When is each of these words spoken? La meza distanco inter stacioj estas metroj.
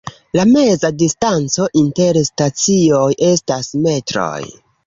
La 0.37 0.45
meza 0.53 0.89
distanco 1.01 1.67
inter 1.83 2.21
stacioj 2.31 3.07
estas 3.31 3.73
metroj. 3.87 4.37